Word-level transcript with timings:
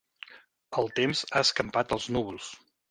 El 0.83 0.89
temps 1.01 1.23
ha 1.31 1.45
escampat 1.49 1.97
els 1.99 2.13
núvols. 2.19 2.55